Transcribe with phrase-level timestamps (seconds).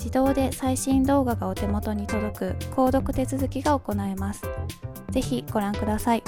[0.00, 4.42] 自動で最新動画がお手元に届く購読手続きが行えます。
[5.10, 6.22] ぜひご覧ください。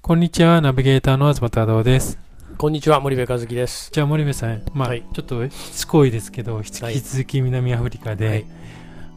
[0.00, 2.18] こんにちは、ナビゲーターの東太郎です。
[2.58, 3.92] こんにちは、森部和樹です。
[3.92, 8.46] じゃあ森部さん、まあ、はい、ちょっとしつこいですけど、引き続き南アフリカで、はい、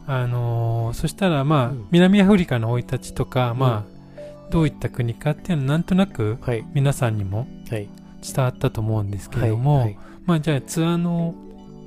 [0.06, 6.38] あのー、そしたらまあ、うん、南アフリカの生い立ちとか、うん、まあ、どういった国かっていうのはなんとなく
[6.72, 7.88] 皆さんにも伝
[8.36, 11.34] わったと思うんですけれども、はいまあ、じゃあツアーの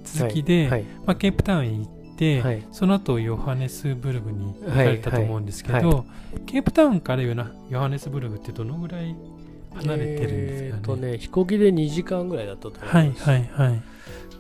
[0.04, 6.06] 続きで、はいはい、まあ、ケープタウンに行って、はい、その後ヨハネスブルグに行かれたと思うんですけど、
[6.46, 7.36] ケープタウンからヨ
[7.80, 9.16] ハネスブルグってどのぐらい
[9.76, 13.24] 離れてるんですかね,、えー、とね飛行機で2時間ぐらいだったと思います。
[13.30, 13.82] はいはいはい。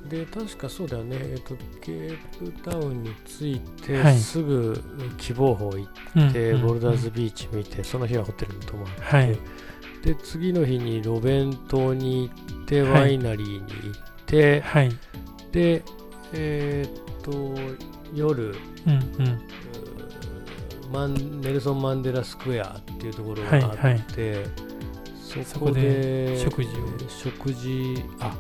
[0.10, 4.82] で確かそうだよね、えーと、ケープタウンに着いて、はい、すぐ
[5.18, 9.38] 希望峰行って、うん、ボルダーズビーチ見て、その日はホテルに泊まって、はい、
[10.08, 14.90] で次の日にロベン島に行ってワイナリーに行って、はい、
[15.52, 15.84] で
[16.32, 17.54] えー、っと
[18.16, 19.42] 夜、うんうん。
[20.94, 27.10] マンネルソン・マンデラスクエアっていうところがあって、はいはい、そこで食事を。
[27.10, 28.34] 食事あ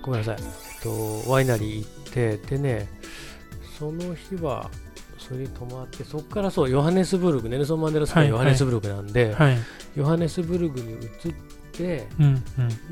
[0.00, 2.88] ごめんなさい、えっと、ワイナリー行ってでね
[3.78, 4.70] その日は
[5.26, 9.56] それに泊まってそこからそうヨハネスブルグネルソン・マンデラスクエア、ヨハネスブルグなんで、はい、
[9.96, 11.08] ヨハネスブルグに移っ
[11.72, 12.42] て、うんうん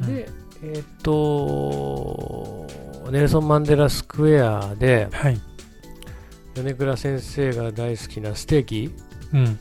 [0.00, 0.28] うん、で
[0.64, 2.68] えー、っと、
[3.10, 5.40] ネルソン・マンデラスクエアで、はい、
[6.54, 8.94] 米倉先生が大好きなステーキ、
[9.32, 9.58] うんうん、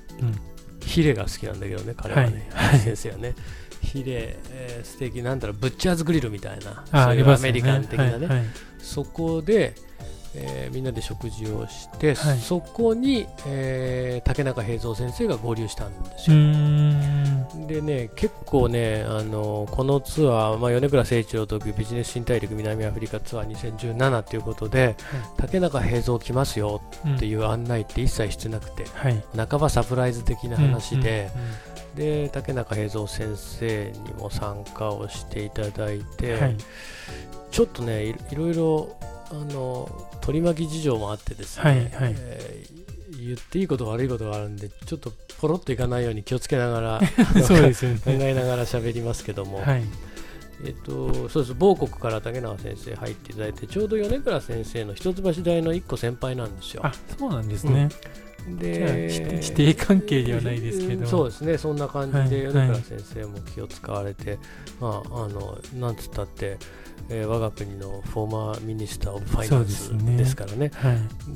[0.86, 3.34] ヒレが好きなんだけどね、彼はね、はい、先生はね。
[3.82, 6.86] ヒレ、えー、ステーキなんだろうブッチャーズグリルみたいな。
[7.06, 9.74] そういうアメリカン的なね、ねはいはい、そこで、
[10.34, 16.38] えー、みんなで食事をして、はい、そこに、えー、竹中平蔵先生が合流したんですよ。
[17.68, 24.96] でね結構ねあのこのツアー、まあ、米倉誠一郎とビジネス新大陸南アフリカツアー2017ということで、はい、
[25.38, 26.82] 竹中平蔵来ますよ
[27.16, 31.30] っていう案内って一切してなくて、はい、半ばサプライズ的な話で。
[31.96, 36.56] で竹中平蔵先生にも参加をしていただいて、
[37.52, 38.96] ちょっとねいろいろ
[39.32, 39.90] あの
[40.22, 42.16] 取り巻き事情もあってですね、はいはい。
[42.18, 47.02] えー、言っていいこと悪いことがあるんでちょっとポロっといかないように気をつけながら
[47.44, 49.84] そうですよ、ね、考えながら喋りますけども、はい、
[50.66, 51.56] えっと、そうです。
[51.56, 56.86] 某国から竹中先生入っていただいてちょうど米倉先生の一橋大の1個先輩なんですよ。
[56.86, 57.90] あそうなんですね、うん、
[58.48, 64.40] で指定関係ではないですけど、そうですねそんな感じで米倉先先生も気を使われて、はい、
[64.80, 66.58] まああのなんつったって
[67.10, 70.72] えー、我が国の former minister of finance ですからね。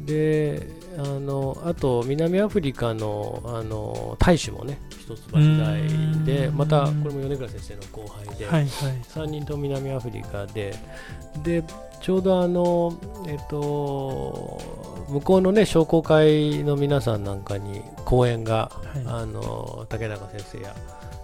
[0.05, 0.67] で、
[0.97, 1.01] ね。
[1.01, 8.67] はい、あのあと南アフリカのあの大使もね一橋大でまたこれも米倉先生の後輩で、はいはい。
[8.67, 10.75] 3人とも南アフリカで
[11.43, 11.63] で
[12.01, 12.97] ちょうどあの
[13.27, 14.61] えっと
[15.09, 19.03] 向こうのね商工会の皆さんなんかに講演が、はい。
[19.05, 20.73] あの竹中先生や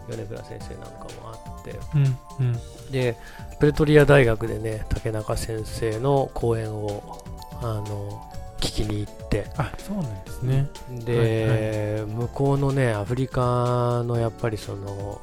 [0.10, 1.80] 米倉先生なんかもあって。
[1.96, 2.92] うんうん。
[2.92, 3.16] で
[3.58, 7.24] プレトリア大学でね竹中先生の講演を
[7.62, 8.30] あの
[8.60, 9.50] 聞きに行って。
[9.56, 10.68] あそうなんですね。
[11.06, 15.22] で、向こうのねアフリカのやっぱりその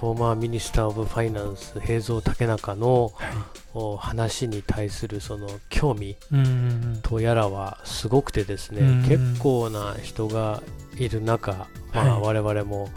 [0.00, 3.30] former minister of finance 平蔵竹中のはい。
[3.72, 6.38] お話に対するその興味うん。
[6.38, 9.02] うんとやらはすごくてですね、うん。
[9.02, 10.62] 結構な人が
[10.96, 12.42] いる中、まあ、はい。
[12.42, 12.88] 我々も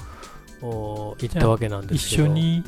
[0.61, 2.23] お行ったわけなんうんですけど。
[2.23, 2.63] 一緒に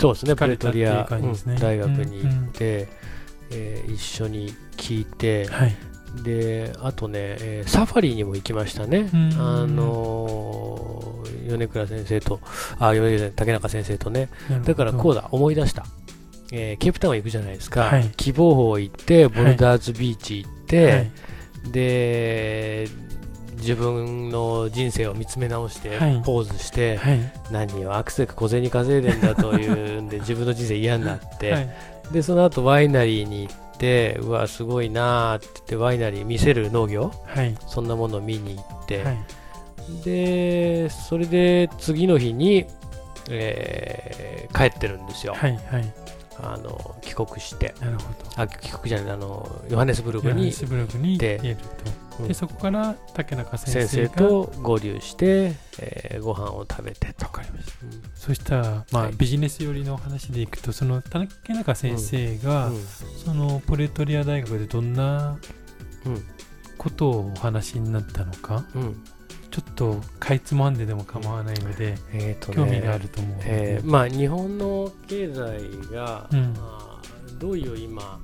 [0.00, 2.88] そうですねプレトリアねうん大学にうん行って、
[3.52, 5.76] えー一緒に聞いて、はい
[6.22, 9.32] であとね、えーサファリにも行きましたね、うん。
[9.38, 11.14] あのー
[11.46, 12.40] 米倉先生と
[12.78, 14.28] あ米倉竹中先生とね。
[14.64, 15.84] だからこうだだ思い出した、
[16.52, 18.10] えーケープタウン行くじゃないですか、はい。
[18.16, 21.10] 希望峰行ってボルダーズビーチ行って、はい。
[21.70, 22.88] で
[23.56, 26.22] 自分の人生を見つめ直して、はい。
[26.24, 27.32] ポーズして、はい。
[27.50, 29.66] 何をアクセク小銭稼いでんだとい
[29.98, 31.68] うんで 自分の人生嫌になって、はい。
[32.12, 37.12] でその後ワイナリーに行ってうわすごいなーって言ってワイナリー見せる農業？
[37.26, 37.56] はい。
[37.66, 39.18] そんなものを見に行って、はい。
[40.04, 42.66] でそれで次の日に、
[43.30, 44.24] えー
[44.54, 45.94] 帰ってるんですよ、はいはい
[46.42, 48.42] あの帰国してなるほど。
[48.42, 51.56] あ帰国じゃないあのヨハネスブルクにブルクにで
[52.26, 57.24] でそこから竹中先先生と合流して、えーご飯を食べてと。
[57.24, 57.72] わかりました。
[57.84, 58.02] うん。
[58.14, 59.12] そしたら、まあはい。
[59.14, 62.80] ビジネス寄りの話でいくとその竹中先生が、うん。
[63.24, 65.36] そのプレトリア大学でどんな
[66.06, 66.24] うん。
[66.78, 68.64] ことをお話になったのか？
[68.74, 69.04] うん
[69.54, 76.54] ちょっとかいつまんででも構わないので、えーとね興味があると思うえーまあ、日本の経済が、うん。
[76.54, 77.02] まあ
[77.38, 78.18] どういう今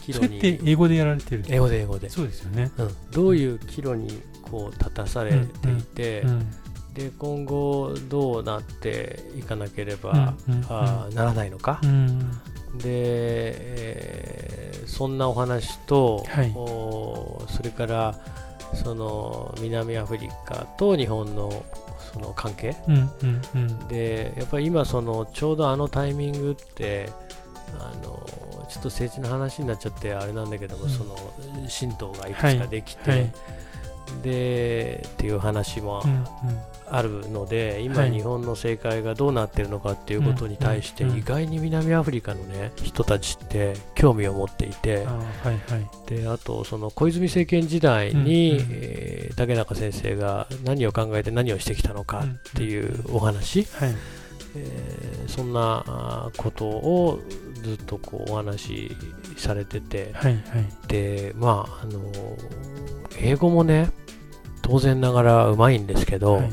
[0.00, 1.44] 岐それ路にって英語でやられてる。
[1.48, 6.50] 英語で英語で、そうですよね、うん、どういう岐路にこう立たされていて、うん
[6.94, 12.30] で今後どうなっていかなければ、うんうんあーならないのか、うん。
[12.78, 16.50] で、えーそんなお話と、はい。
[16.56, 18.18] おそれから
[18.74, 21.64] その南アフリカと日本の
[22.12, 22.76] その関係。
[23.88, 27.10] でやっぱり今そのちょうどあのタイミングって
[27.78, 28.26] あの
[28.68, 30.90] ちょっと政治の話になっちゃってあれなんだけども、うん。
[30.90, 31.16] その
[31.68, 33.32] 神道がいくつかできて、はい
[34.22, 36.24] でっていう話もうんうん。
[36.92, 38.10] あるので、今、はい。
[38.10, 41.18] 日本の政界がどうなってるのかっていうことに対して、うんうん。
[41.18, 45.88] 意外に南アフリカの、ね、人たちって興味を持っていてあ、ーはいはい。
[46.12, 48.66] であとその小泉政権時代に、うんうん。
[48.72, 53.94] えー竹中先生が何を考えて何をしてきたのかっていうお話、はい。
[54.56, 57.20] えーそんなことを
[57.62, 58.96] ずっとこうお話し
[59.36, 60.42] されてて、はいはい。
[60.88, 62.00] でまああの
[63.22, 63.90] 英語もね
[64.62, 66.50] 当然ながらうまいんですけど、はい。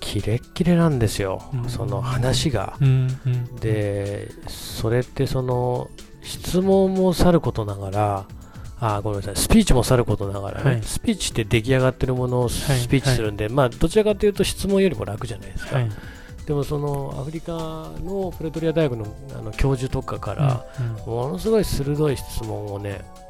[0.00, 1.68] キレッキレなんですよ、うん。
[1.68, 2.76] その話が。
[2.80, 3.56] うんうん。
[3.56, 5.88] でそれってその
[6.22, 8.26] 質問もさることながら
[8.80, 9.36] あごめんなさい。
[9.36, 10.82] スピーチもさることながらね、はい。
[10.82, 15.90] スピーチって出来上がってるものをスはいピーチするんで、まあどちらかというと質問よりも楽じゃないですか、はい。
[16.46, 19.06] でもそのアフリカのプレトリア大学の
[19.38, 23.23] あの教授とかから、うんものすごい鋭い質問をねうん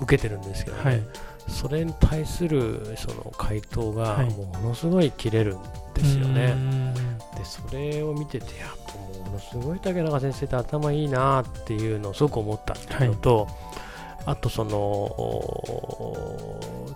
[0.00, 1.02] 受けてるんですけどね、はい。
[1.48, 4.30] それに対するその回答がはい。
[4.30, 5.58] ものすごい切れるん
[5.94, 6.54] ですよね。
[6.56, 6.94] うん。
[6.94, 13.48] でそれを見ててやっぱもうものすごい竹中先生って頭いいなっていうのをすごく思ったっていうのと、
[14.24, 16.16] あとそのお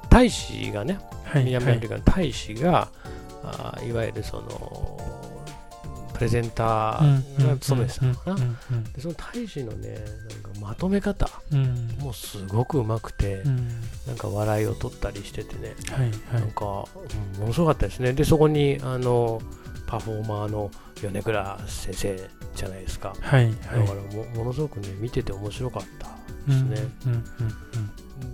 [0.09, 1.45] 大使がねはい。
[1.45, 2.89] 南アフリカの大使が、
[3.45, 4.99] あいわゆるその
[5.40, 5.40] プ
[6.21, 8.85] レゼンターが務めてたのかな、うん。
[8.93, 11.29] でその大使のねなんかまとめ方。
[11.53, 11.89] うん。
[11.99, 13.69] もうすごくうまくて、うん。
[14.07, 15.75] なんか笑いを取ったりしててね。
[16.33, 18.13] なんか、うんものすごかったですね。
[18.13, 19.41] で、そこに、あの、
[19.87, 20.71] パフォーマーの
[21.03, 23.15] 米倉先生じゃないですか。
[23.21, 23.55] はいはい。
[23.55, 26.09] だからも、ものすごくね、見てて面白かった
[26.47, 26.77] ですね。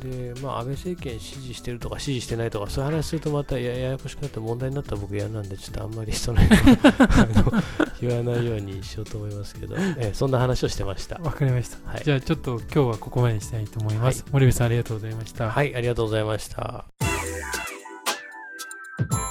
[0.01, 7.63] で、まあ、安倍政権支持してるとか支持してないとか、そういう話するとまたやややこしくなって問題になったら僕嫌なんで、ちょっとあんまりその辺 あの
[8.01, 11.17] 言わないようにしようと思いますけど、えそんな話をしてました。
[11.19, 11.25] うん。
[11.25, 11.79] わかりました。
[11.91, 12.03] はい。
[12.05, 14.23] じゃあちょっと今日はここまでにしたいと思います。
[14.23, 15.51] は森部さんありがとうございました。
[15.51, 16.85] はい、ありがとうございました。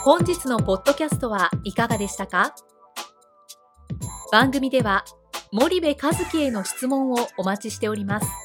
[0.03, 2.53] 本日のポッドキャストはいかがでしたか？
[4.31, 5.05] 番組では
[5.51, 8.44] 森部和樹への質問をお待ちしております